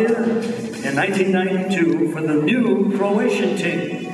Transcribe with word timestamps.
In 0.00 0.96
1992 0.96 2.12
for 2.12 2.22
the 2.22 2.34
new 2.34 2.96
Croatian 2.96 3.56
team. 3.56 4.10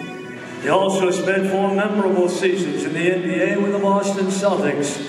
He 0.63 0.69
also 0.69 1.13
spent 1.13 1.49
four 1.49 1.73
memorable 1.73 2.29
seasons 2.29 2.83
in 2.85 2.93
the 2.93 2.99
NBA 2.99 3.63
with 3.63 3.71
the 3.71 3.79
Boston 3.79 4.27
Celtics. 4.27 5.09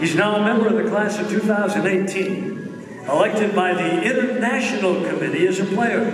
He's 0.00 0.16
now 0.16 0.34
a 0.36 0.42
member 0.42 0.66
of 0.66 0.74
the 0.74 0.90
class 0.90 1.20
of 1.20 1.30
2018, 1.30 3.04
elected 3.08 3.54
by 3.54 3.74
the 3.74 4.02
International 4.02 4.94
Committee 5.08 5.46
as 5.46 5.60
a 5.60 5.64
player. 5.66 6.10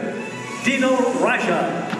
Dino 0.64 0.96
Rađa. 0.96 1.90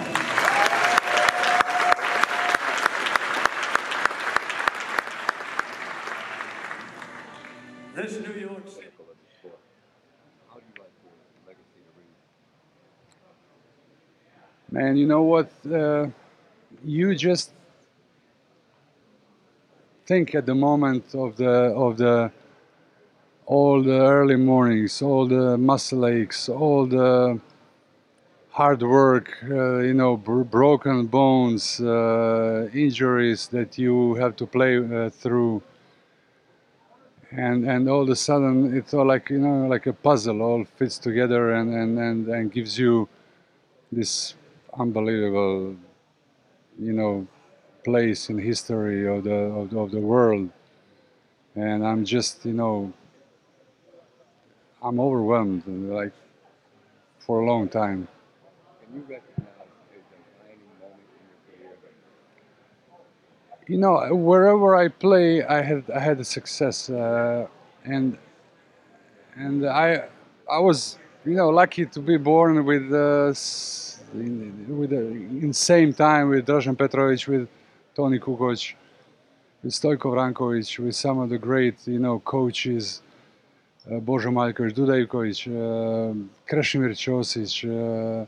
This 7.95 8.19
New 8.19 8.33
York 8.33 8.69
City. 8.69 8.84
Man, 14.75 14.97
you 14.97 15.07
know 15.07 15.21
what? 15.21 15.49
Uh, 15.71 16.07
you 16.83 17.15
just 17.15 17.51
think 20.05 20.35
at 20.35 20.45
the 20.45 20.53
moment 20.53 21.15
of 21.15 21.37
the 21.37 21.53
of 21.85 21.95
the 21.95 22.29
all 23.45 23.81
the 23.81 24.01
early 24.01 24.35
mornings, 24.35 25.01
all 25.01 25.27
the 25.27 25.57
muscle 25.57 26.05
aches, 26.05 26.49
all 26.49 26.85
the 26.85 27.39
hard 28.49 28.81
work, 28.81 29.29
uh, 29.43 29.77
you 29.77 29.93
know, 29.93 30.17
br- 30.17 30.41
broken 30.43 31.05
bones, 31.05 31.79
uh, 31.79 32.67
injuries 32.73 33.47
that 33.47 33.77
you 33.77 34.15
have 34.15 34.35
to 34.35 34.45
play 34.45 34.75
uh, 34.75 35.09
through, 35.09 35.63
and 37.31 37.63
and 37.65 37.87
all 37.87 38.01
of 38.01 38.09
a 38.09 38.15
sudden 38.17 38.75
it's 38.75 38.93
all 38.93 39.07
like 39.07 39.29
you 39.29 39.39
know 39.39 39.67
like 39.67 39.85
a 39.87 39.93
puzzle, 39.93 40.41
all 40.41 40.65
fits 40.65 40.97
together 40.97 41.53
and 41.53 41.73
and 41.73 41.97
and, 41.97 42.27
and 42.27 42.51
gives 42.51 42.77
you 42.77 43.07
this 43.89 44.35
unbelievable, 44.77 45.75
you 46.79 46.93
know, 46.93 47.27
place 47.83 48.29
in 48.29 48.37
history 48.39 49.07
of 49.07 49.23
the 49.23 49.33
of, 49.35 49.69
the- 49.71 49.79
of 49.79 49.91
the 49.91 49.99
world, 49.99 50.49
and 51.55 51.85
I'm 51.85 52.05
just 52.05 52.45
you 52.45 52.53
know, 52.53 52.93
I'm 54.81 54.99
overwhelmed 54.99 55.63
like 55.67 56.13
for 57.19 57.41
a 57.41 57.45
long 57.45 57.67
time. 57.67 58.07
Can 58.81 58.95
you 58.97 59.01
recognize 59.09 59.47
a 59.91 59.97
defining 59.97 60.61
moment 60.81 61.01
in 61.19 61.65
your 61.65 61.75
career 61.75 61.77
that 63.65 63.71
You 63.71 63.77
know, 63.77 64.15
wherever 64.15 64.75
I 64.75 64.87
play, 64.89 65.43
I 65.43 65.61
had 65.61 65.89
I 65.89 65.99
had 65.99 66.19
a 66.19 66.23
success, 66.23 66.89
uh, 66.89 67.47
and 67.83 68.17
and 69.35 69.65
I 69.65 70.05
I 70.49 70.59
was 70.59 70.97
you 71.25 71.35
know 71.35 71.49
lucky 71.49 71.85
to 71.85 71.99
be 71.99 72.17
born 72.17 72.65
with 72.65 72.91
uh, 72.93 73.33
in, 74.19 74.77
with 74.77 74.93
uh, 74.93 74.97
in 75.45 75.53
same 75.53 75.93
time 75.93 76.29
with 76.29 76.45
Dražen 76.45 76.77
Petrovic, 76.77 77.27
with 77.27 77.47
Toni 77.95 78.19
Kukoc, 78.19 78.73
with 79.63 79.73
Stojko 79.73 80.11
Vrankovic, 80.13 80.79
with 80.79 80.95
some 80.95 81.19
of 81.19 81.29
the 81.29 81.37
great 81.37 81.75
you 81.87 81.99
know 81.99 82.19
coaches, 82.19 83.01
uh, 83.87 83.99
Božo 83.99 84.31
Maljković, 84.31 84.73
Duda 84.73 84.95
Ivković, 85.05 85.47
uh, 85.47 86.93
Ćosić, 86.95 87.65
uh, 87.65 88.25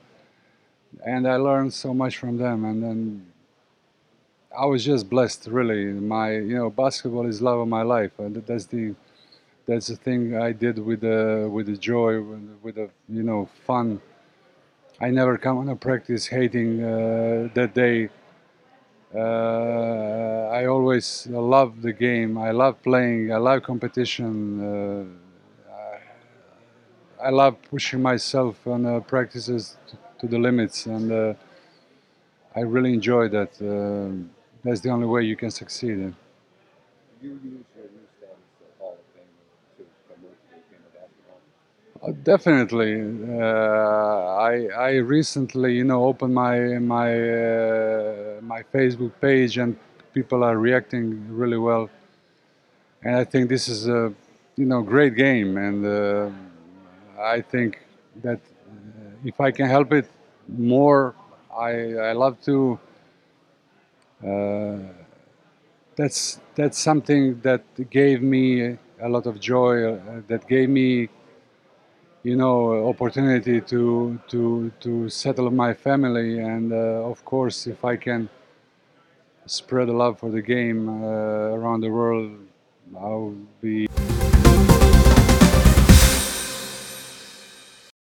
and 1.05 1.27
I 1.27 1.35
learned 1.35 1.73
so 1.73 1.93
much 1.93 2.17
from 2.17 2.37
them, 2.37 2.65
and 2.65 2.83
then. 2.83 3.25
I 4.57 4.65
was 4.65 4.83
just 4.83 5.07
blessed, 5.07 5.47
really. 5.51 5.85
My, 5.85 6.31
you 6.31 6.55
know, 6.55 6.71
basketball 6.71 7.27
is 7.27 7.43
love 7.43 7.59
of 7.59 7.67
my 7.67 7.83
life, 7.83 8.17
and 8.17 8.35
that's 8.47 8.65
the, 8.65 8.95
that's 9.67 9.87
the 9.87 9.95
thing 9.95 10.35
I 10.35 10.51
did 10.51 10.79
with 10.79 11.01
the 11.01 11.47
with 11.51 11.67
the 11.67 11.77
joy, 11.77 12.21
with 12.63 12.75
the 12.75 12.89
you 13.07 13.21
know 13.21 13.49
fun. 13.67 14.01
I 14.99 15.11
never 15.11 15.37
come 15.37 15.57
on 15.59 15.69
a 15.69 15.75
practice 15.75 16.25
hating 16.27 16.83
uh, 16.83 17.49
that 17.53 17.73
day. 17.75 18.09
Uh, 19.13 20.49
I 20.51 20.65
always 20.65 21.27
love 21.29 21.81
the 21.81 21.93
game. 21.93 22.37
I 22.37 22.51
love 22.51 22.81
playing. 22.83 23.31
I 23.31 23.37
love 23.37 23.63
competition. 23.63 25.09
Uh, 25.69 25.73
I, 27.23 27.27
I 27.27 27.29
love 27.29 27.57
pushing 27.69 28.01
myself 28.01 28.65
on 28.67 28.85
uh, 28.85 28.99
practices 29.01 29.77
to, 30.19 30.27
the 30.27 30.39
limits, 30.39 30.87
and 30.87 31.11
uh, 31.11 31.33
I 32.55 32.61
really 32.61 32.93
enjoy 32.93 33.27
that. 33.29 33.53
That's 34.63 34.81
the 34.81 34.89
only 34.89 35.05
way 35.07 35.23
you 35.23 35.35
can 35.35 35.51
succeed. 35.51 35.89
you 35.89 36.03
use 36.03 36.13
your 37.21 37.33
new 37.33 37.63
status 37.71 37.91
as 38.21 38.79
Hall 38.79 38.97
of 38.97 39.05
Famer 39.13 39.77
to 39.77 39.83
promote 40.07 40.37
the 40.49 40.57
game 40.69 40.83
of 40.87 40.93
basketball? 40.93 41.39
Uh, 42.09 42.11
definitely, 42.31 42.93
uh, 43.39 44.17
I 44.51 44.53
I 44.87 44.91
recently 45.17 45.71
you 45.79 45.85
know 45.91 46.01
opened 46.11 46.33
my 46.33 46.57
my 46.95 47.09
uh, 47.13 48.41
my 48.53 48.61
Facebook 48.75 49.13
page 49.21 49.57
and 49.63 49.71
people 50.13 50.43
are 50.43 50.57
reacting 50.57 51.05
really 51.41 51.57
well, 51.69 51.89
and 53.03 53.15
I 53.15 53.23
think 53.23 53.49
this 53.49 53.67
is 53.67 53.87
a 53.87 54.13
you 54.55 54.65
know 54.65 54.81
great 54.81 55.15
game, 55.15 55.57
and 55.57 55.85
uh, 55.85 56.29
I 57.21 57.41
think 57.41 57.79
that 58.23 58.39
uh, 58.39 59.11
if 59.25 59.39
I 59.39 59.51
can 59.51 59.67
help 59.67 59.93
it 59.93 60.09
more, 60.47 61.15
I 61.55 61.71
I 62.09 62.11
love 62.13 62.41
to. 62.45 62.79
Uh, 64.23 64.77
that's 65.95 66.39
that's 66.55 66.77
something 66.77 67.39
that 67.41 67.63
gave 67.89 68.21
me 68.21 68.77
a 69.01 69.09
lot 69.09 69.25
of 69.25 69.39
joy. 69.39 69.93
Uh, 69.93 70.21
that 70.27 70.47
gave 70.47 70.69
me, 70.69 71.09
you 72.27 72.35
know, 72.35 72.89
opportunity 72.89 73.61
to 73.61 74.19
to 74.27 74.69
to 74.81 75.09
settle 75.09 75.49
my 75.49 75.73
family, 75.73 76.39
and 76.39 76.73
uh, 76.73 77.11
of 77.11 77.23
course, 77.23 77.67
if 77.67 77.85
I 77.85 77.95
can 77.95 78.27
spread 79.45 79.87
the 79.87 79.93
love 79.93 80.19
for 80.19 80.29
the 80.29 80.41
game 80.41 80.89
uh, 80.89 81.55
around 81.57 81.79
the 81.81 81.89
world, 81.89 82.31
I'll 82.99 83.33
be 83.61 83.86